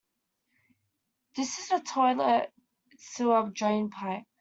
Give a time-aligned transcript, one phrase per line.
[1.35, 2.51] This is a toilet
[2.97, 4.23] sewer drain pipe.